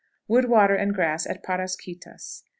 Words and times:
Wood, 0.27 0.45
Water, 0.49 0.73
and 0.73 0.95
grass 0.95 1.27
at 1.27 1.43
Parrasquitas. 1.43 2.41